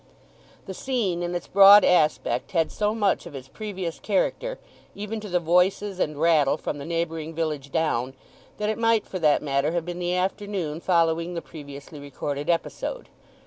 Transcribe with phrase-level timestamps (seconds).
[0.65, 4.57] The scene in its broad aspect had so much of its previous character,
[4.95, 8.15] even to the voices and rattle from the neighbouring village down,
[8.57, 13.09] that it might for that matter have been the afternoon following the previously recorded episode.